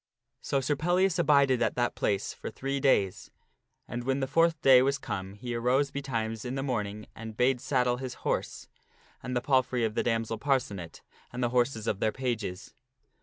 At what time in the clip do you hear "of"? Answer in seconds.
9.85-9.93, 11.85-11.99